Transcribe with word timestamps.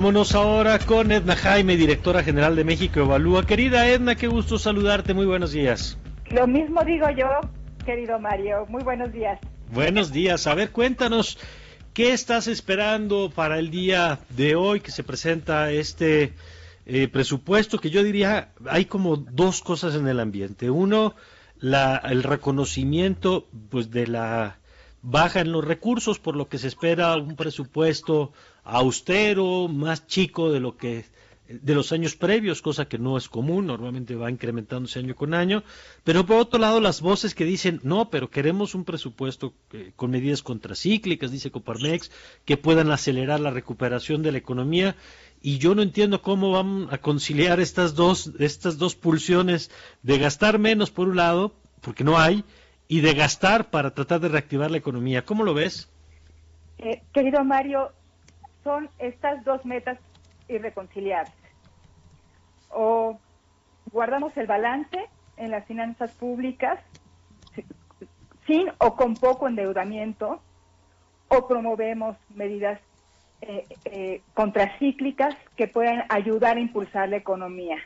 Vámonos 0.00 0.34
ahora 0.34 0.78
con 0.78 1.12
Edna 1.12 1.36
Jaime, 1.36 1.76
directora 1.76 2.22
general 2.22 2.56
de 2.56 2.64
México 2.64 3.00
Evalúa. 3.00 3.44
Querida 3.44 3.86
Edna, 3.86 4.14
qué 4.14 4.28
gusto 4.28 4.58
saludarte. 4.58 5.12
Muy 5.12 5.26
buenos 5.26 5.52
días. 5.52 5.98
Lo 6.30 6.46
mismo 6.46 6.82
digo 6.84 7.06
yo, 7.10 7.28
querido 7.84 8.18
Mario. 8.18 8.64
Muy 8.70 8.82
buenos 8.82 9.12
días. 9.12 9.38
Buenos 9.70 10.10
días. 10.10 10.46
A 10.46 10.54
ver, 10.54 10.70
cuéntanos, 10.70 11.38
¿qué 11.92 12.14
estás 12.14 12.46
esperando 12.46 13.30
para 13.30 13.58
el 13.58 13.70
día 13.70 14.20
de 14.30 14.54
hoy 14.54 14.80
que 14.80 14.90
se 14.90 15.04
presenta 15.04 15.70
este 15.70 16.32
eh, 16.86 17.06
presupuesto? 17.08 17.78
Que 17.78 17.90
yo 17.90 18.02
diría, 18.02 18.52
hay 18.70 18.86
como 18.86 19.18
dos 19.18 19.60
cosas 19.60 19.94
en 19.94 20.08
el 20.08 20.18
ambiente. 20.18 20.70
Uno, 20.70 21.14
la, 21.58 21.96
el 21.96 22.22
reconocimiento 22.22 23.48
pues 23.68 23.90
de 23.90 24.06
la 24.06 24.59
baja 25.02 25.40
en 25.40 25.52
los 25.52 25.64
recursos, 25.64 26.18
por 26.18 26.36
lo 26.36 26.48
que 26.48 26.58
se 26.58 26.68
espera 26.68 27.16
un 27.16 27.36
presupuesto 27.36 28.32
austero, 28.64 29.68
más 29.68 30.06
chico 30.06 30.50
de 30.50 30.60
lo 30.60 30.76
que 30.76 31.04
de 31.50 31.74
los 31.74 31.90
años 31.90 32.14
previos, 32.14 32.62
cosa 32.62 32.86
que 32.86 32.98
no 32.98 33.16
es 33.16 33.28
común, 33.28 33.66
normalmente 33.66 34.14
va 34.14 34.30
incrementándose 34.30 35.00
año 35.00 35.16
con 35.16 35.34
año, 35.34 35.64
pero 36.04 36.24
por 36.24 36.36
otro 36.36 36.60
lado 36.60 36.80
las 36.80 37.00
voces 37.00 37.34
que 37.34 37.44
dicen, 37.44 37.80
no, 37.82 38.08
pero 38.08 38.30
queremos 38.30 38.74
un 38.76 38.84
presupuesto 38.84 39.52
eh, 39.72 39.92
con 39.96 40.12
medidas 40.12 40.42
contracíclicas, 40.42 41.32
dice 41.32 41.50
Coparmex, 41.50 42.12
que 42.44 42.56
puedan 42.56 42.92
acelerar 42.92 43.40
la 43.40 43.50
recuperación 43.50 44.22
de 44.22 44.32
la 44.32 44.38
economía, 44.38 44.94
y 45.42 45.58
yo 45.58 45.74
no 45.74 45.82
entiendo 45.82 46.22
cómo 46.22 46.52
van 46.52 46.86
a 46.90 46.98
conciliar 46.98 47.60
estas 47.60 47.94
dos, 47.96 48.30
estas 48.38 48.78
dos 48.78 48.94
pulsiones 48.94 49.72
de 50.02 50.18
gastar 50.18 50.58
menos 50.58 50.90
por 50.90 51.08
un 51.08 51.16
lado, 51.16 51.52
porque 51.80 52.04
no 52.04 52.18
hay, 52.18 52.44
y 52.90 53.02
de 53.02 53.14
gastar 53.14 53.70
para 53.70 53.92
tratar 53.92 54.18
de 54.18 54.28
reactivar 54.28 54.68
la 54.68 54.78
economía. 54.78 55.24
¿Cómo 55.24 55.44
lo 55.44 55.54
ves? 55.54 55.88
Eh, 56.78 57.02
querido 57.12 57.44
Mario, 57.44 57.92
son 58.64 58.90
estas 58.98 59.44
dos 59.44 59.64
metas 59.64 59.96
irreconciliables. 60.48 61.32
O 62.68 63.16
guardamos 63.92 64.36
el 64.36 64.48
balance 64.48 64.98
en 65.36 65.52
las 65.52 65.64
finanzas 65.66 66.10
públicas 66.16 66.80
sin 68.48 68.66
o 68.78 68.96
con 68.96 69.14
poco 69.14 69.46
endeudamiento, 69.46 70.42
o 71.28 71.46
promovemos 71.46 72.16
medidas 72.34 72.80
eh, 73.40 73.66
eh, 73.84 74.22
contracíclicas 74.34 75.36
que 75.54 75.68
puedan 75.68 76.02
ayudar 76.08 76.56
a 76.56 76.60
impulsar 76.60 77.08
la 77.08 77.18
economía. 77.18 77.76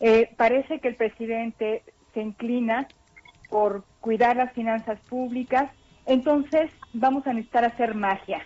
Eh, 0.00 0.30
parece 0.38 0.80
que 0.80 0.88
el 0.88 0.96
presidente 0.96 1.82
se 2.14 2.22
inclina 2.22 2.88
por 3.52 3.84
cuidar 4.00 4.34
las 4.34 4.52
finanzas 4.54 4.98
públicas, 5.10 5.70
entonces 6.06 6.70
vamos 6.94 7.26
a 7.26 7.34
necesitar 7.34 7.66
hacer 7.66 7.94
magia 7.94 8.42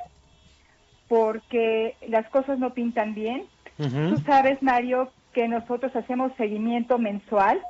porque 1.08 1.94
las 2.08 2.28
cosas 2.30 2.58
no 2.58 2.74
pintan 2.74 3.14
bien. 3.14 3.44
Tú 3.76 4.16
sabes, 4.26 4.60
Mario, 4.62 5.12
que 5.32 5.46
nosotros 5.46 5.94
hacemos 5.94 6.32
seguimiento 6.36 6.98
mensual 6.98 7.60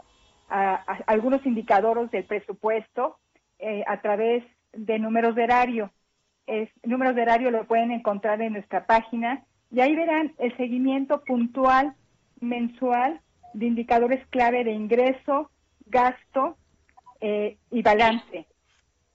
a, 0.48 0.76
algunos 1.06 1.44
indicadores 1.44 2.10
del 2.10 2.24
presupuesto 2.24 3.18
eh, 3.58 3.84
a 3.86 4.00
través 4.00 4.42
de 4.72 4.98
números 4.98 5.34
de 5.34 5.44
erario. 5.44 5.90
Es, 6.46 6.70
números 6.84 7.14
de 7.14 7.22
erario 7.22 7.50
lo 7.50 7.66
pueden 7.66 7.90
encontrar 7.90 8.40
en 8.40 8.54
nuestra 8.54 8.86
página 8.86 9.44
y 9.70 9.80
ahí 9.80 9.94
verán 9.94 10.32
el 10.38 10.56
seguimiento 10.56 11.22
puntual 11.24 11.94
mensual 12.40 13.20
de 13.52 13.66
indicadores 13.66 14.24
clave 14.28 14.64
de 14.64 14.72
ingreso, 14.72 15.50
gasto 15.86 16.56
eh, 17.20 17.56
y 17.70 17.82
balance. 17.82 18.46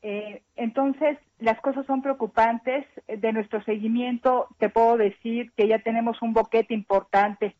Eh, 0.02 0.42
entonces, 0.56 1.18
las 1.40 1.60
cosas 1.62 1.86
son 1.86 2.02
preocupantes. 2.02 2.86
De 3.08 3.34
nuestro 3.34 3.64
seguimiento, 3.64 4.48
te 4.58 4.70
puedo 4.70 4.98
decir 4.98 5.52
que 5.56 5.68
ya 5.68 5.80
tenemos 5.80 6.22
un 6.22 6.34
boquete 6.34 6.74
importante 6.74 7.56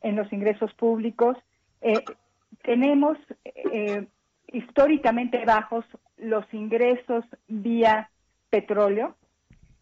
en 0.00 0.16
los 0.16 0.32
ingresos 0.32 0.72
públicos. 0.74 1.36
Eh, 1.80 2.02
tenemos 2.62 3.18
eh, 3.44 4.06
históricamente 4.52 5.44
bajos 5.44 5.84
los 6.16 6.44
ingresos 6.52 7.24
vía 7.48 8.10
petróleo. 8.50 9.16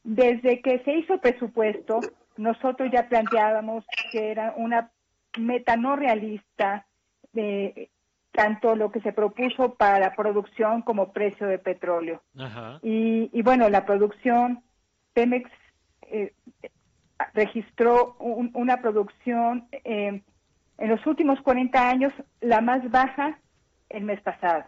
Desde 0.02 0.62
que 0.62 0.78
se 0.80 0.94
hizo 0.94 1.20
presupuesto, 1.20 2.00
nosotros 2.36 2.90
ya 2.92 3.08
planteábamos 3.08 3.84
que 4.12 4.30
era 4.30 4.54
una 4.56 4.90
meta 5.38 5.76
no 5.76 5.96
realista 5.96 6.86
de 7.32 7.90
tanto 8.32 8.76
lo 8.76 8.90
que 8.90 9.00
se 9.00 9.12
propuso 9.12 9.74
para 9.74 9.98
la 9.98 10.14
producción 10.14 10.82
como 10.82 11.12
precio 11.12 11.46
de 11.46 11.58
petróleo. 11.58 12.22
Y, 12.82 13.42
bueno, 13.42 13.68
la 13.68 13.84
producción, 13.84 14.62
Pemex 15.12 15.50
eh, 16.02 16.32
registró 17.34 18.16
una 18.18 18.80
producción 18.80 19.68
eh, 19.84 20.22
en 20.78 20.88
los 20.88 21.06
últimos 21.06 21.40
40 21.42 21.88
años 21.88 22.12
la 22.40 22.60
más 22.60 22.88
baja 22.90 23.38
el 23.88 24.04
mes 24.04 24.20
pasado. 24.20 24.64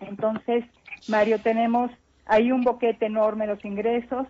Entonces, 0.00 0.64
Mario, 1.08 1.40
tenemos 1.40 1.90
ahí 2.26 2.52
un 2.52 2.62
boquete 2.62 3.06
enorme 3.06 3.46
los 3.46 3.64
ingresos. 3.64 4.26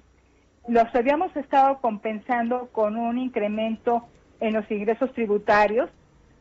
Los 0.69 0.94
habíamos 0.94 1.34
estado 1.36 1.80
compensando 1.80 2.69
con 2.72 2.97
un 2.97 3.19
incremento 3.19 4.06
en 4.41 4.54
los 4.54 4.70
ingresos 4.70 5.12
tributarios 5.12 5.91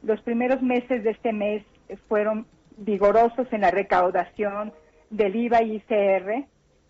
los 0.01 0.21
primeros 0.21 0.61
meses 0.61 1.03
de 1.03 1.11
este 1.11 1.33
mes 1.33 1.63
fueron 2.07 2.45
vigorosos 2.77 3.47
en 3.51 3.61
la 3.61 3.71
recaudación 3.71 4.73
del 5.09 5.35
IVA 5.35 5.63
y 5.63 5.75
ICR, 5.75 6.45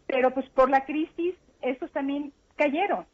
pero 0.07 0.31
pues 0.33 0.47
por 0.49 0.69
la 0.69 0.85
crisis 0.85 1.35
estos 1.61 1.91
también 1.91 2.31
cayeron. 2.55 3.05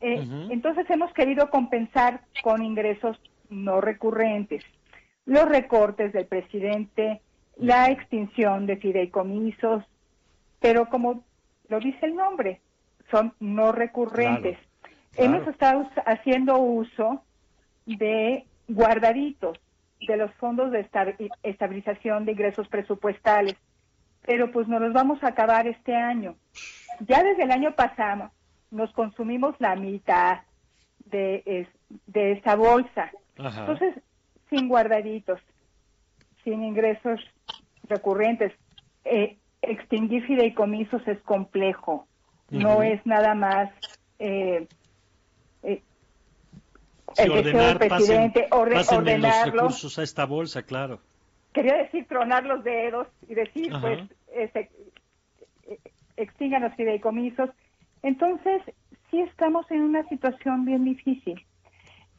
Eh, 0.00 0.26
entonces 0.50 0.88
hemos 0.90 1.12
querido 1.12 1.48
compensar 1.50 2.22
con 2.42 2.62
ingresos 2.62 3.20
no 3.50 3.80
recurrentes. 3.80 4.64
Los 5.26 5.48
recortes 5.48 6.12
del 6.12 6.26
presidente, 6.26 7.20
la 7.56 7.90
extinción 7.90 8.66
de 8.66 8.76
fideicomisos, 8.76 9.84
pero 10.60 10.86
como 10.88 11.24
lo 11.68 11.78
dice 11.78 12.06
el 12.06 12.16
nombre, 12.16 12.60
son 13.10 13.34
no 13.38 13.70
recurrentes. 13.70 14.58
Hemos 15.16 15.46
estado 15.46 15.88
haciendo 16.06 16.58
uso 16.58 17.22
de 17.86 18.46
guardaditos 18.68 19.58
de 20.06 20.16
los 20.16 20.32
fondos 20.34 20.70
de 20.72 20.88
estabilización 21.42 22.24
de 22.24 22.32
ingresos 22.32 22.68
presupuestales, 22.68 23.56
pero 24.24 24.50
pues 24.50 24.68
nos 24.68 24.80
los 24.80 24.92
vamos 24.92 25.22
a 25.22 25.28
acabar 25.28 25.66
este 25.66 25.94
año. 25.94 26.36
Ya 27.00 27.22
desde 27.22 27.44
el 27.44 27.50
año 27.50 27.74
pasado 27.74 28.30
nos 28.70 28.92
consumimos 28.92 29.54
la 29.58 29.76
mitad 29.76 30.40
de, 31.06 31.66
de 32.06 32.32
esa 32.32 32.56
bolsa. 32.56 33.10
Entonces, 33.36 33.94
sin 34.50 34.68
guardaditos, 34.68 35.40
sin 36.44 36.62
ingresos 36.62 37.20
recurrentes, 37.88 38.52
eh, 39.04 39.38
extinguir 39.62 40.26
fideicomisos 40.26 41.06
es 41.06 41.20
complejo, 41.22 42.06
no 42.50 42.82
es 42.82 43.04
nada 43.06 43.34
más 43.34 43.70
eh, 44.18 44.66
el 47.24 47.30
ordenar, 47.30 47.78
presidente, 47.78 48.48
los 48.50 49.44
recursos 49.44 49.98
a 49.98 50.02
esta 50.02 50.26
bolsa, 50.26 50.62
claro. 50.62 51.00
Quería 51.52 51.76
decir 51.76 52.06
tronar 52.06 52.44
los 52.44 52.64
dedos 52.64 53.08
y 53.28 53.34
decir, 53.34 53.72
pues, 53.80 54.00
este, 54.34 54.70
extingan 56.16 56.62
los 56.62 56.74
fideicomisos. 56.74 57.50
Entonces, 58.02 58.62
sí 59.10 59.20
estamos 59.20 59.70
en 59.70 59.82
una 59.82 60.08
situación 60.08 60.64
bien 60.64 60.84
difícil. 60.84 61.44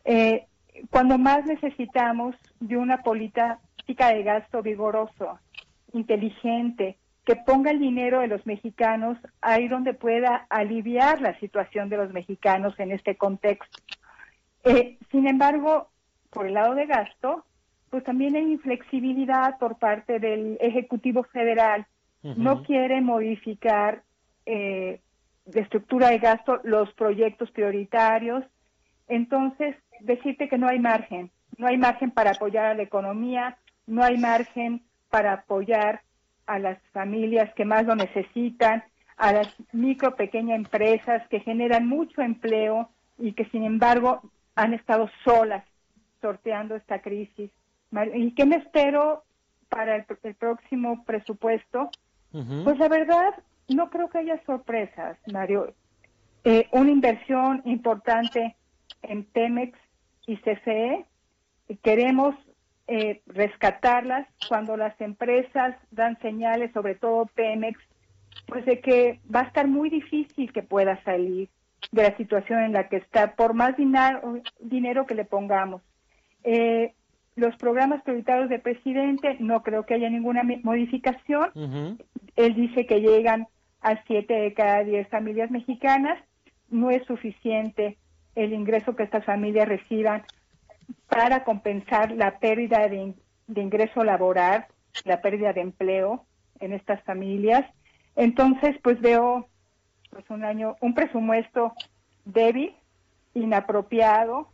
Eh, 0.06 0.46
cuando 0.90 1.18
más 1.18 1.46
necesitamos 1.46 2.36
de 2.60 2.78
una 2.78 3.04
política 3.04 3.60
de 3.86 4.24
gasto 4.24 4.62
vigoroso, 4.62 5.40
inteligente, 5.94 6.98
que 7.26 7.36
ponga 7.36 7.72
el 7.72 7.80
dinero 7.80 8.20
de 8.20 8.28
los 8.28 8.46
mexicanos 8.46 9.18
ahí 9.42 9.68
donde 9.68 9.94
pueda 9.94 10.46
aliviar 10.50 11.22
la 11.22 11.40
situación 11.40 11.90
de 11.90 11.98
los 11.98 12.12
mexicanos 12.12 12.78
en 12.80 12.92
este 12.92 13.16
contexto. 13.16 13.80
Eh, 14.64 14.98
sin 15.12 15.28
embargo, 15.28 15.90
por 16.30 16.48
el 16.48 16.54
lado 16.54 16.76
de 16.76 16.86
gasto, 16.86 17.46
pues 17.90 18.04
también 18.04 18.36
hay 18.36 18.52
inflexibilidad 18.52 19.58
por 19.60 19.78
parte 19.78 20.20
del 20.20 20.58
Ejecutivo 20.60 21.24
Federal. 21.24 21.86
No 22.24 22.64
quiere 22.64 23.02
modificar 23.02 24.02
eh, 24.46 25.02
de 25.46 25.60
estructura 25.60 26.08
de 26.08 26.20
gasto 26.20 26.62
los 26.64 26.92
proyectos 26.94 27.52
prioritarios. 27.52 28.46
Entonces, 29.10 29.76
decirte 30.00 30.48
que 30.48 30.58
no 30.58 30.68
hay 30.68 30.80
margen. 30.80 31.32
No 31.58 31.68
hay 31.68 31.78
margen 31.78 32.12
para 32.12 32.32
apoyar 32.32 32.66
a 32.66 32.74
la 32.74 32.84
economía, 32.84 33.58
no 33.86 34.04
hay 34.04 34.18
margen 34.18 34.82
para 35.10 35.34
apoyar 35.34 36.02
a 36.48 36.60
las 36.60 36.80
familias 36.94 37.54
que 37.56 37.66
más 37.66 37.86
lo 37.86 37.96
necesitan, 37.96 38.84
a 39.18 39.34
las 39.34 39.56
micro, 39.72 40.16
pequeñas 40.16 40.58
empresas 40.58 41.28
que 41.28 41.42
generan 41.42 41.88
mucho 41.88 42.22
empleo 42.22 42.90
y 43.20 43.34
que 43.34 43.46
sin 43.46 43.64
embargo 43.64 44.22
han 44.56 44.74
estado 44.74 45.10
solas 45.24 45.64
sorteando 46.22 46.76
esta 46.76 47.02
crisis. 47.02 47.52
¿Y 48.14 48.32
qué 48.34 48.46
me 48.46 48.58
espero 48.58 49.24
para 49.70 49.96
el, 49.96 50.06
próximo 50.36 51.04
presupuesto? 51.06 51.90
Pues 52.64 52.80
la 52.80 52.88
verdad, 52.88 53.34
no 53.68 53.90
creo 53.90 54.10
que 54.10 54.20
haya 54.20 54.42
sorpresas, 54.46 55.18
Mario. 55.32 55.74
eh, 56.44 56.68
una 56.72 56.92
inversión 56.92 57.62
importante 57.66 58.56
en 59.02 59.24
Pemex 59.24 59.78
y 60.26 60.38
CFE. 60.38 61.06
Queremos 61.82 62.36
eh, 62.88 63.22
rescatarlas 63.28 64.28
cuando 64.50 64.76
las 64.76 65.00
empresas 65.00 65.76
dan 65.92 66.20
señales, 66.20 66.72
sobre 66.74 66.96
todo 66.96 67.28
Pemex, 67.28 67.80
pues 68.48 68.66
de 68.66 68.80
que 68.82 69.22
va 69.34 69.42
a 69.42 69.44
estar 69.44 69.68
muy 69.68 69.90
difícil 69.90 70.52
que 70.52 70.64
pueda 70.64 71.02
salir 71.04 71.50
de 71.92 72.04
la 72.04 72.18
situación 72.18 72.60
en 72.62 72.74
la 72.74 72.88
que 72.90 72.98
está, 72.98 73.36
por 73.36 73.54
más 73.54 73.76
dinero, 73.78 74.42
dinero 74.60 75.06
que 75.06 75.16
le 75.16 75.26
pongamos. 75.26 75.82
Eh, 76.44 76.94
los 77.36 77.56
programas 77.58 78.04
prioritarios 78.04 78.50
del 78.50 78.62
presidente, 78.62 79.38
no 79.40 79.64
creo 79.64 79.86
que 79.86 79.96
haya 79.96 80.10
ninguna 80.10 80.44
modificación. 80.64 81.50
Él 82.36 82.56
dice 82.56 82.86
que 82.86 83.02
llegan 83.02 83.48
a 83.82 84.04
siete 84.06 84.34
de 84.34 84.54
cada 84.54 84.84
diez 84.84 85.08
familias 85.10 85.50
mexicanas. 85.50 86.24
No 86.70 86.92
es 86.92 87.04
suficiente 87.06 87.98
el 88.36 88.54
ingreso 88.54 88.96
que 88.96 89.04
estas 89.04 89.26
familias 89.26 89.68
reciban 89.68 90.24
para 91.08 91.44
compensar 91.44 92.12
la 92.12 92.40
pérdida 92.40 92.88
de, 92.88 93.14
ingreso 93.56 94.04
laboral, 94.04 94.66
la 95.06 95.22
pérdida 95.22 95.54
de 95.54 95.62
empleo 95.62 96.26
en 96.60 96.74
estas 96.74 97.02
familias. 97.04 97.66
Entonces, 98.16 98.78
pues 98.84 99.00
veo 99.02 99.48
pues 100.14 100.30
un 100.30 100.46
año, 100.46 100.76
un 100.80 100.94
presupuesto 100.94 101.74
débil, 102.26 102.76
inapropiado 103.34 104.48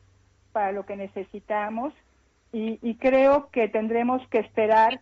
para 0.52 0.72
lo 0.72 0.86
que 0.86 0.96
necesitamos 0.96 1.94
y, 2.52 2.96
creo 2.96 3.50
que 3.52 3.68
tendremos 3.68 4.28
que 4.30 4.40
esperar 4.40 5.02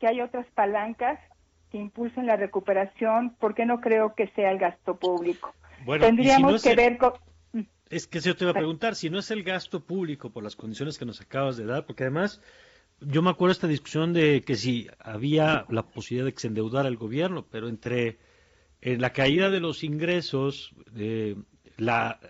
que 0.00 0.08
haya 0.08 0.24
otras 0.24 0.46
palancas 0.54 1.20
que 1.70 1.78
impulsen 1.78 2.26
la 2.26 2.34
recuperación, 2.34 3.36
porque 3.38 3.66
no 3.66 3.80
creo 3.80 4.14
que 4.16 4.26
sea 4.28 4.50
el 4.50 4.58
gasto 4.58 4.96
público. 4.96 5.54
Tendríamos 6.00 6.60
que 6.60 6.74
ver 6.74 6.98
Es 7.88 8.08
que 8.08 8.18
yo 8.18 8.34
te 8.36 8.44
iba 8.44 8.50
a 8.50 8.54
preguntar, 8.54 8.96
si 8.96 9.10
no 9.10 9.20
es 9.20 9.30
el 9.30 9.44
gasto 9.44 9.84
público 9.84 10.30
por 10.30 10.42
las 10.42 10.56
condiciones 10.56 10.98
que 10.98 11.04
nos 11.04 11.20
acabas 11.20 11.56
de 11.56 11.66
dar, 11.66 11.86
porque 11.86 12.02
además 12.02 12.40
yo 13.00 13.22
me 13.22 13.30
acuerdo 13.30 13.52
esta 13.52 13.68
discusión 13.68 14.12
de 14.12 14.42
que 14.42 14.56
si 14.56 14.88
había 14.98 15.66
la 15.68 15.84
posibilidad 15.84 16.26
de 16.26 16.32
que 16.32 16.40
se 16.40 16.48
endeudara 16.48 16.88
el 16.88 16.96
gobierno, 16.96 17.46
pero 17.48 17.68
entre 17.68 18.18
la 18.80 19.12
caída 19.12 19.50
de 19.50 19.60
los 19.60 19.84
ingresos, 19.84 20.74
eh, 20.96 21.36
la 21.76 22.20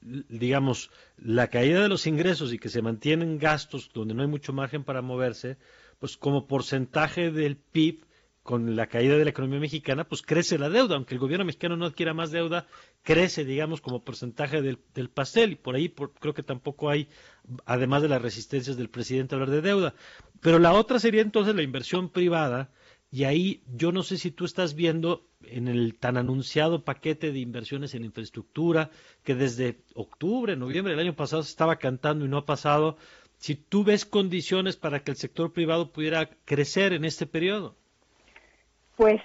digamos, 0.00 0.90
la 1.18 1.48
caída 1.48 1.82
de 1.82 1.88
los 1.88 2.06
ingresos 2.06 2.52
y 2.52 2.58
que 2.58 2.68
se 2.68 2.82
mantienen 2.82 3.38
gastos 3.38 3.90
donde 3.92 4.14
no 4.14 4.22
hay 4.22 4.28
mucho 4.28 4.52
margen 4.52 4.84
para 4.84 5.02
moverse, 5.02 5.58
pues 5.98 6.16
como 6.16 6.46
porcentaje 6.46 7.30
del 7.30 7.56
PIB, 7.56 8.06
con 8.42 8.74
la 8.74 8.86
caída 8.86 9.16
de 9.16 9.24
la 9.24 9.30
economía 9.30 9.60
mexicana, 9.60 10.04
pues 10.04 10.22
crece 10.22 10.58
la 10.58 10.70
deuda, 10.70 10.96
aunque 10.96 11.14
el 11.14 11.20
gobierno 11.20 11.44
mexicano 11.44 11.76
no 11.76 11.84
adquiera 11.84 12.14
más 12.14 12.30
deuda, 12.30 12.66
crece, 13.02 13.44
digamos, 13.44 13.82
como 13.82 14.02
porcentaje 14.02 14.62
del, 14.62 14.78
pastel, 15.10 15.52
y 15.52 15.56
por 15.56 15.74
ahí 15.74 15.94
creo 16.18 16.32
que 16.32 16.42
tampoco 16.42 16.88
hay, 16.88 17.08
además 17.66 18.00
de 18.00 18.08
las 18.08 18.22
resistencias 18.22 18.78
del 18.78 18.88
presidente 18.88 19.34
a 19.34 19.36
hablar 19.36 19.50
de 19.50 19.60
deuda. 19.60 19.94
Pero 20.40 20.58
la 20.58 20.72
otra 20.72 20.98
sería 20.98 21.20
entonces 21.20 21.54
la 21.54 21.62
inversión 21.62 22.08
privada, 22.08 22.70
y 23.12 23.24
ahí 23.24 23.62
yo 23.74 23.90
no 23.90 24.02
sé 24.02 24.18
si 24.18 24.30
tú 24.30 24.44
estás 24.44 24.74
viendo 24.74 25.26
en 25.44 25.66
el 25.66 25.96
tan 25.98 26.16
anunciado 26.16 26.84
paquete 26.84 27.32
de 27.32 27.40
inversiones 27.40 27.94
en 27.94 28.04
infraestructura 28.04 28.90
que 29.24 29.34
desde 29.34 29.78
octubre, 29.94 30.56
noviembre 30.56 30.92
del 30.92 31.06
año 31.06 31.16
pasado 31.16 31.42
se 31.42 31.50
estaba 31.50 31.76
cantando 31.76 32.24
y 32.24 32.28
no 32.28 32.38
ha 32.38 32.46
pasado, 32.46 32.96
si 33.38 33.56
tú 33.56 33.82
ves 33.82 34.04
condiciones 34.04 34.76
para 34.76 35.00
que 35.00 35.10
el 35.10 35.16
sector 35.16 35.52
privado 35.52 35.90
pudiera 35.90 36.28
crecer 36.44 36.92
en 36.92 37.04
este 37.04 37.26
periodo. 37.26 37.74
Pues 38.96 39.20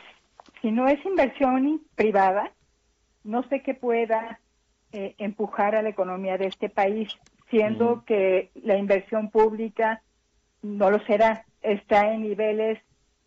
si 0.62 0.72
no 0.72 0.88
es 0.88 1.04
inversión 1.06 1.82
privada, 1.96 2.52
no 3.24 3.48
sé 3.50 3.62
qué 3.62 3.76
pueda 3.76 4.40
eh, 4.94 5.14
empujar 5.20 5.76
a 5.76 5.84
la 5.84 5.90
economía 5.90 6.38
de 6.38 6.48
este 6.48 6.70
país, 6.70 7.10
siendo 7.50 8.04
que 8.06 8.50
la 8.56 8.78
inversión 8.78 9.30
pública 9.30 10.02
no 10.64 10.90
lo 10.90 11.06
será, 11.06 11.46
está 11.62 12.12
en 12.12 12.24
niveles 12.24 12.80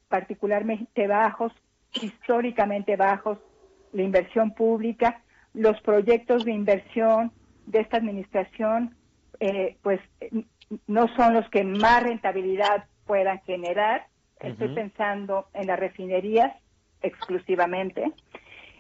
particularmente 0.09 1.07
bajos, 1.07 1.53
históricamente 1.95 2.97
bajos, 2.97 3.39
la 3.93 4.03
inversión 4.03 4.53
pública, 4.53 5.23
los 5.55 5.81
proyectos 5.81 6.45
de 6.45 6.53
inversión 6.53 7.33
de 7.67 7.81
esta 7.81 7.97
administración, 7.97 8.95
eh, 9.41 9.77
pues 9.83 10.01
no 10.87 11.09
son 11.17 11.35
los 11.35 11.49
que 11.51 11.65
más 11.65 12.03
rentabilidad 12.03 12.85
puedan 13.07 13.41
generar. 13.43 14.07
Estoy 14.41 14.69
pensando 14.75 15.49
en 15.53 15.67
las 15.67 15.79
refinerías 15.79 16.55
exclusivamente. 17.03 18.13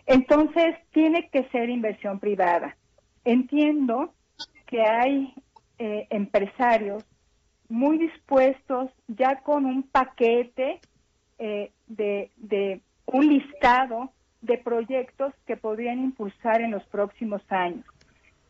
Entonces, 0.06 0.76
tiene 0.92 1.28
que 1.30 1.44
ser 1.48 1.68
inversión 1.68 2.20
privada. 2.20 2.76
Entiendo 3.24 4.14
que 4.66 4.82
hay 4.82 5.34
eh, 5.78 6.06
empresarios 6.10 7.04
muy 7.68 7.98
dispuestos 7.98 8.90
ya 9.08 9.40
con 9.42 9.64
un 9.64 9.82
paquete 9.82 10.80
eh, 11.38 11.70
de, 11.86 12.80
un 13.06 13.28
listado 13.28 14.10
de 14.42 14.58
proyectos 14.58 15.32
que 15.46 15.56
podrían 15.56 15.98
impulsar 15.98 16.60
en 16.60 16.70
los 16.70 16.84
próximos 16.84 17.42
años. 17.48 17.84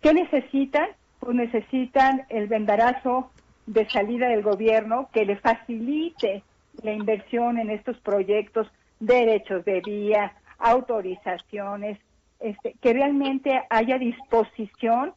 ¿Qué 0.00 0.12
necesitan? 0.12 0.88
Pues 1.20 1.35
necesitan 1.37 2.26
el 2.29 2.49
vendarazo 2.49 3.31
de 3.67 3.88
salida 3.90 4.29
del 4.29 4.43
gobierno 4.43 5.08
que 5.12 5.25
le 5.25 5.37
facilite 5.37 6.43
la 6.82 6.93
inversión 6.93 7.58
en 7.58 7.70
estos 7.70 7.99
proyectos, 8.00 8.70
derechos 9.00 9.64
de 9.64 9.81
vía, 9.81 10.32
autorizaciones, 10.58 11.99
este, 12.40 12.75
que 12.81 12.93
realmente 12.93 13.62
haya 13.70 13.99
disposición 13.99 15.14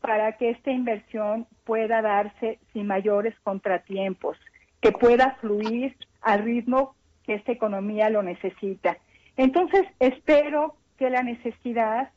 para 0.00 0.32
que 0.36 0.50
esta 0.50 0.70
inversión 0.70 1.46
pueda 1.64 2.02
darse 2.02 2.58
sin 2.72 2.86
mayores 2.86 3.34
contratiempos, 3.42 4.36
que 4.80 4.92
pueda 4.92 5.36
fluir 5.40 5.96
al 6.20 6.42
ritmo 6.42 6.94
que 7.24 7.34
esta 7.34 7.52
economía 7.52 8.10
lo 8.10 8.22
necesita. 8.22 8.98
Entonces, 9.36 9.82
espero 9.98 10.76
que 10.98 11.10
la 11.10 11.22
necesidad, 11.22 12.10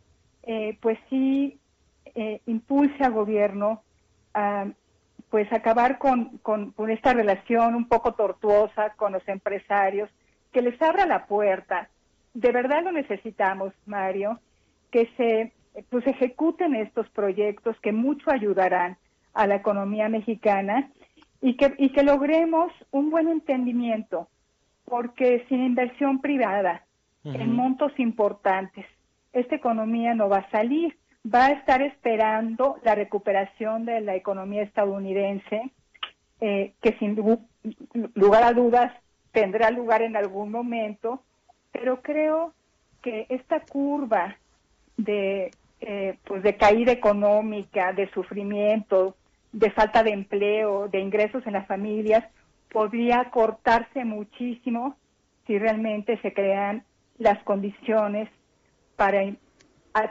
eh, 0.43 0.77
pues 0.81 0.97
sí, 1.09 1.59
eh, 2.15 2.41
impulse 2.45 3.03
al 3.03 3.13
gobierno 3.13 3.81
a 4.33 4.67
pues 5.29 5.51
acabar 5.51 5.97
con, 5.97 6.37
con, 6.37 6.73
esta 6.89 7.13
relación 7.13 7.75
un 7.75 7.87
poco 7.87 8.13
tortuosa 8.13 8.93
con 8.95 9.11
los 9.11 9.27
empresarios, 9.27 10.09
que 10.53 10.61
les 10.61 10.81
abra 10.81 11.05
la 11.05 11.25
puerta. 11.25 11.89
De 12.33 12.51
verdad 12.51 12.83
lo 12.83 12.93
necesitamos, 12.93 13.73
Mario, 13.85 14.39
que 14.89 15.09
se 15.17 15.51
pues 15.89 16.07
ejecuten 16.07 16.75
estos 16.75 17.09
proyectos 17.09 17.77
que 17.81 17.91
mucho 17.91 18.31
ayudarán 18.31 18.97
a 19.33 19.45
la 19.47 19.55
economía 19.55 20.07
mexicana 20.09 20.89
y 21.41 21.55
que, 21.55 21.75
y 21.77 21.91
que 21.91 22.03
logremos 22.03 22.71
un 22.91 23.11
buen 23.11 23.27
entendimiento 23.27 24.27
porque 24.87 25.45
sin 25.49 25.63
inversión 25.63 26.21
privada 26.21 26.85
en 27.25 27.53
montos 27.53 27.91
importantes, 27.97 28.85
esta 29.33 29.55
economía 29.55 30.15
no 30.15 30.29
va 30.29 30.37
a 30.37 30.49
salir, 30.49 30.95
va 31.25 31.47
a 31.47 31.51
estar 31.51 31.81
esperando 31.81 32.77
la 32.83 32.95
recuperación 32.95 33.83
de 33.83 33.99
la 33.99 34.15
economía 34.15 34.63
estadounidense, 34.63 35.71
eh, 36.39 36.73
que 36.81 36.93
sin 36.99 37.17
lugar 38.13 38.43
a 38.43 38.53
dudas 38.53 38.93
tendrá 39.33 39.71
lugar 39.71 40.03
en 40.03 40.15
algún 40.15 40.51
momento, 40.51 41.21
pero 41.73 42.01
creo 42.01 42.53
que 43.01 43.25
esta 43.27 43.59
curva 43.59 44.37
de, 44.95 45.51
eh, 45.81 46.17
pues 46.23 46.43
de 46.43 46.55
caída 46.55 46.93
económica, 46.93 47.91
de 47.91 48.09
sufrimiento, 48.11 49.17
de 49.51 49.69
falta 49.71 50.01
de 50.01 50.11
empleo, 50.11 50.87
de 50.87 51.01
ingresos 51.01 51.45
en 51.45 51.53
las 51.53 51.67
familias, 51.67 52.23
podría 52.71 53.29
cortarse 53.31 54.03
muchísimo 54.05 54.97
si 55.45 55.57
realmente 55.57 56.19
se 56.21 56.33
crean 56.33 56.83
las 57.17 57.41
condiciones 57.43 58.29
para 58.95 59.23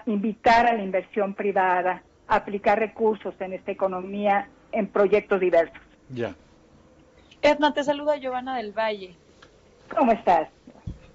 invitar 0.07 0.67
a 0.67 0.75
la 0.75 0.83
inversión 0.83 1.35
privada, 1.35 2.03
aplicar 2.27 2.79
recursos 2.79 3.35
en 3.41 3.53
esta 3.53 3.71
economía 3.71 4.49
en 4.73 4.89
proyectos 4.89 5.41
diversos. 5.41 5.81
Ya. 6.11 6.35
Edna, 7.43 7.73
te 7.75 7.85
saluda 7.85 8.17
Giovanna 8.17 8.57
del 8.57 8.73
Valle. 8.73 9.15
¿Cómo 9.97 10.13
estás? 10.13 10.49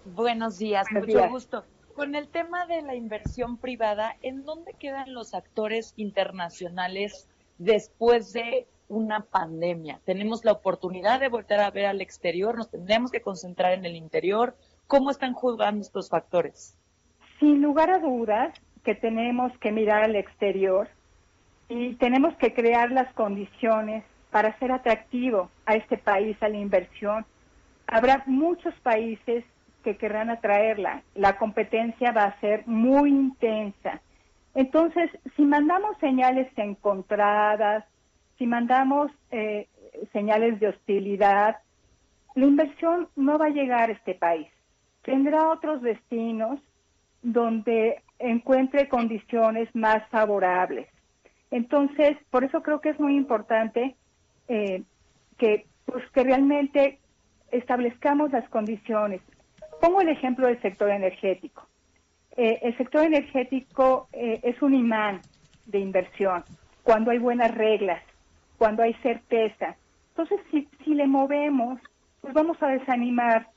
Buenos 0.05 0.57
días, 0.59 0.87
mucho 0.91 1.27
gusto. 1.29 1.65
Con 1.93 2.15
el 2.15 2.29
tema 2.29 2.65
de 2.67 2.81
la 2.81 2.95
inversión 2.95 3.57
privada, 3.57 4.15
¿en 4.21 4.43
dónde 4.45 4.73
quedan 4.73 5.13
los 5.13 5.33
actores 5.33 5.93
internacionales 5.97 7.27
después 7.57 8.31
de 8.33 8.67
una 8.91 9.21
pandemia. 9.21 10.01
Tenemos 10.05 10.43
la 10.43 10.51
oportunidad 10.51 11.19
de 11.19 11.29
volver 11.29 11.61
a 11.61 11.71
ver 11.71 11.85
al 11.85 12.01
exterior, 12.01 12.57
nos 12.57 12.69
tendremos 12.69 13.09
que 13.11 13.21
concentrar 13.21 13.73
en 13.73 13.85
el 13.85 13.95
interior. 13.95 14.55
¿Cómo 14.87 15.09
están 15.09 15.33
juzgando 15.33 15.81
estos 15.81 16.09
factores? 16.09 16.77
Sin 17.39 17.61
lugar 17.61 17.89
a 17.89 17.99
dudas 17.99 18.53
que 18.83 18.93
tenemos 18.93 19.57
que 19.59 19.71
mirar 19.71 20.03
al 20.03 20.15
exterior 20.15 20.89
y 21.69 21.93
tenemos 21.95 22.35
que 22.35 22.53
crear 22.53 22.91
las 22.91 23.11
condiciones 23.13 24.03
para 24.29 24.49
hacer 24.49 24.71
atractivo 24.71 25.49
a 25.65 25.75
este 25.75 25.97
país 25.97 26.35
a 26.41 26.49
la 26.49 26.57
inversión. 26.57 27.25
Habrá 27.87 28.23
muchos 28.25 28.73
países 28.81 29.45
que 29.83 29.97
querrán 29.97 30.29
atraerla. 30.29 31.03
La 31.15 31.37
competencia 31.37 32.11
va 32.11 32.25
a 32.25 32.39
ser 32.41 32.67
muy 32.67 33.09
intensa. 33.09 34.01
Entonces, 34.53 35.09
si 35.35 35.43
mandamos 35.43 35.97
señales 35.99 36.51
encontradas, 36.57 37.85
si 38.41 38.47
mandamos 38.47 39.11
eh, 39.29 39.67
señales 40.13 40.59
de 40.59 40.69
hostilidad, 40.69 41.57
la 42.33 42.45
inversión 42.47 43.07
no 43.15 43.37
va 43.37 43.45
a 43.45 43.49
llegar 43.49 43.91
a 43.91 43.93
este 43.93 44.15
país. 44.15 44.47
Tendrá 45.03 45.51
otros 45.51 45.83
destinos 45.83 46.59
donde 47.21 48.01
encuentre 48.17 48.89
condiciones 48.89 49.69
más 49.75 50.01
favorables. 50.09 50.87
Entonces, 51.51 52.17
por 52.31 52.43
eso 52.43 52.63
creo 52.63 52.81
que 52.81 52.89
es 52.89 52.99
muy 52.99 53.15
importante 53.15 53.95
eh, 54.47 54.81
que, 55.37 55.67
pues, 55.85 56.03
que 56.09 56.23
realmente 56.23 56.97
establezcamos 57.51 58.31
las 58.31 58.49
condiciones. 58.49 59.21
Pongo 59.79 60.01
el 60.01 60.09
ejemplo 60.09 60.47
del 60.47 60.59
sector 60.63 60.89
energético. 60.89 61.67
Eh, 62.35 62.57
el 62.63 62.75
sector 62.75 63.05
energético 63.05 64.07
es 64.11 64.59
un 64.63 64.73
imán 64.73 65.21
de 65.67 65.77
inversión 65.77 66.43
cuando 66.81 67.11
hay 67.11 67.19
buenas 67.19 67.53
reglas, 67.53 68.01
cuando 68.61 68.83
hay 68.83 68.93
certeza. 69.01 69.75
Entonces, 70.09 70.39
si, 70.51 70.69
si 70.85 70.93
le 70.93 71.07
movemos, 71.07 71.81
pues 72.21 72.31
vamos 72.31 72.61
a 72.61 72.67
desanimar 72.67 73.47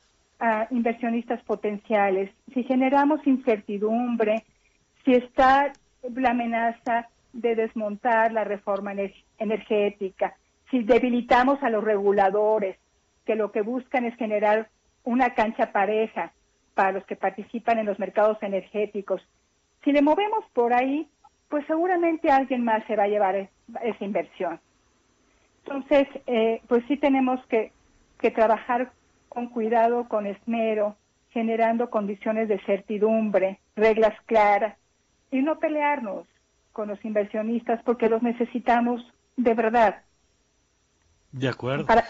a 0.40 0.66
inversionistas 0.70 1.42
potenciales. 1.42 2.30
Si 2.54 2.62
generamos 2.62 3.20
incertidumbre, 3.26 4.44
si 5.04 5.12
está 5.12 5.74
la 6.02 6.30
amenaza 6.30 7.10
de 7.34 7.54
desmontar 7.54 8.32
la 8.32 8.44
reforma 8.44 8.94
energética, 9.36 10.36
si 10.70 10.82
debilitamos 10.82 11.62
a 11.62 11.68
los 11.68 11.84
reguladores, 11.84 12.78
que 13.26 13.34
lo 13.34 13.52
que 13.52 13.60
buscan 13.60 14.06
es 14.06 14.16
generar 14.16 14.70
una 15.02 15.34
cancha 15.34 15.70
pareja 15.70 16.32
para 16.72 16.92
los 16.92 17.04
que 17.04 17.16
participan 17.16 17.78
en 17.78 17.84
los 17.84 17.98
mercados 17.98 18.38
energéticos. 18.40 19.20
Si 19.84 19.92
le 19.92 20.00
movemos 20.00 20.46
por 20.54 20.72
ahí, 20.72 21.06
pues 21.50 21.66
seguramente 21.66 22.30
alguien 22.30 22.64
más 22.64 22.82
se 22.86 22.96
va 22.96 23.02
a 23.02 23.08
llevar 23.08 23.50
esa 23.82 24.02
inversión. 24.02 24.58
Entonces, 25.66 26.06
eh, 26.26 26.60
pues 26.68 26.84
sí 26.88 26.96
tenemos 26.96 27.44
que, 27.46 27.72
que 28.18 28.30
trabajar 28.30 28.92
con 29.28 29.48
cuidado, 29.48 30.08
con 30.08 30.26
esmero, 30.26 30.96
generando 31.30 31.90
condiciones 31.90 32.48
de 32.48 32.60
certidumbre, 32.60 33.58
reglas 33.74 34.14
claras 34.26 34.76
y 35.30 35.42
no 35.42 35.58
pelearnos 35.58 36.26
con 36.72 36.88
los 36.88 37.04
inversionistas 37.04 37.82
porque 37.84 38.08
los 38.08 38.22
necesitamos 38.22 39.04
de 39.36 39.54
verdad. 39.54 40.02
De 41.32 41.48
acuerdo. 41.48 41.86
Para, 41.86 42.04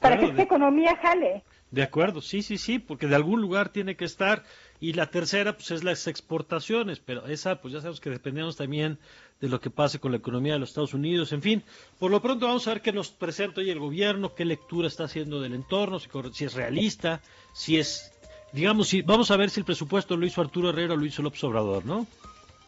para 0.00 0.16
que 0.16 0.26
esta 0.26 0.42
economía 0.42 0.96
jale. 0.96 1.42
De 1.70 1.82
acuerdo, 1.82 2.22
sí, 2.22 2.42
sí, 2.42 2.56
sí, 2.56 2.78
porque 2.78 3.06
de 3.06 3.16
algún 3.16 3.40
lugar 3.40 3.68
tiene 3.68 3.96
que 3.96 4.04
estar. 4.04 4.42
Y 4.80 4.92
la 4.92 5.06
tercera, 5.06 5.54
pues 5.54 5.70
es 5.70 5.84
las 5.84 6.06
exportaciones, 6.06 7.00
pero 7.00 7.26
esa, 7.26 7.60
pues 7.60 7.72
ya 7.74 7.80
sabemos 7.80 8.00
que 8.00 8.10
dependemos 8.10 8.56
también 8.56 8.98
de 9.40 9.48
lo 9.48 9.60
que 9.60 9.70
pase 9.70 9.98
con 9.98 10.12
la 10.12 10.18
economía 10.18 10.54
de 10.54 10.58
los 10.58 10.70
Estados 10.70 10.94
Unidos. 10.94 11.32
En 11.32 11.42
fin, 11.42 11.62
por 11.98 12.10
lo 12.10 12.20
pronto 12.20 12.46
vamos 12.46 12.66
a 12.68 12.72
ver 12.72 12.82
qué 12.82 12.92
nos 12.92 13.10
presenta 13.10 13.60
hoy 13.60 13.70
el 13.70 13.78
gobierno, 13.78 14.34
qué 14.34 14.44
lectura 14.44 14.88
está 14.88 15.04
haciendo 15.04 15.40
del 15.40 15.54
entorno, 15.54 15.98
si, 15.98 16.08
si 16.32 16.44
es 16.44 16.54
realista, 16.54 17.20
si 17.52 17.78
es, 17.78 18.12
digamos, 18.52 18.88
si 18.88 19.02
vamos 19.02 19.30
a 19.30 19.36
ver 19.36 19.50
si 19.50 19.60
el 19.60 19.66
presupuesto 19.66 20.16
lo 20.16 20.26
hizo 20.26 20.40
Arturo 20.40 20.70
Herrera 20.70 20.94
o 20.94 20.96
lo 20.96 21.06
hizo 21.06 21.22
López 21.22 21.42
Obrador, 21.44 21.84
¿no? 21.84 22.06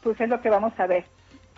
Pues 0.02 0.20
es 0.20 0.28
lo 0.28 0.40
que 0.40 0.50
vamos 0.50 0.72
a 0.78 0.86
ver. 0.86 1.04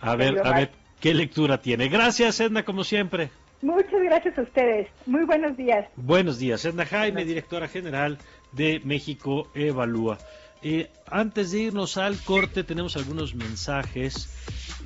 A 0.00 0.16
ver, 0.16 0.44
a 0.46 0.52
ver 0.54 0.70
qué 1.00 1.14
lectura 1.14 1.60
tiene. 1.60 1.88
Gracias, 1.88 2.40
Edna, 2.40 2.64
como 2.64 2.84
siempre. 2.84 3.30
Muchas 3.62 4.00
gracias 4.02 4.38
a 4.38 4.42
ustedes. 4.42 4.88
Muy 5.04 5.24
buenos 5.24 5.56
días. 5.56 5.86
Buenos 5.96 6.38
días. 6.38 6.64
Edna 6.64 6.86
Jaime, 6.86 7.26
directora 7.26 7.68
general 7.68 8.16
de 8.52 8.80
México 8.84 9.48
Evalúa. 9.54 10.18
Eh, 10.62 10.90
antes 11.06 11.52
de 11.52 11.60
irnos 11.60 11.96
al 11.96 12.18
corte, 12.18 12.64
tenemos 12.64 12.96
algunos 12.96 13.34
mensajes. 13.34 14.28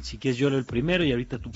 Si 0.03 0.19
quieres, 0.19 0.39
yo 0.39 0.49
el 0.49 0.65
primero 0.65 1.05
y 1.05 1.11
ahorita 1.11 1.39
tú 1.39 1.51